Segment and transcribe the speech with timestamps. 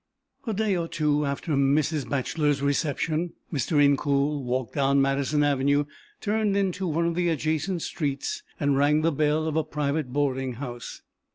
[0.47, 2.09] A day or two after Mrs.
[2.09, 3.73] Bachelor's reception, Mr.
[3.79, 5.85] Incoul walked down Madison avenue,
[6.21, 10.53] turned into one of the adjacent streets and rang the bell of a private boarding
[10.53, 11.03] house.